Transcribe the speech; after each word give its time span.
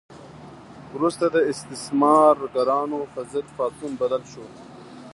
وروسته 0.95 1.25
د 1.29 1.37
استثمارګرانو 1.51 2.99
په 3.13 3.19
ضد 3.31 3.47
پاڅون 3.57 3.91
بدل 4.01 4.21
شو. 4.31 4.45